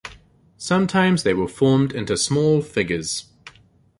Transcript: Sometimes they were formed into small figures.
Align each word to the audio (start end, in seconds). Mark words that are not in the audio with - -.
Sometimes 0.57 1.21
they 1.21 1.33
were 1.35 1.47
formed 1.47 1.93
into 1.93 2.17
small 2.17 2.63
figures. 2.63 3.29